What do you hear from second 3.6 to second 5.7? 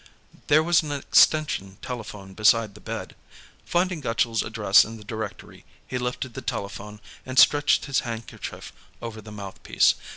Finding Gutchall's address in the directory,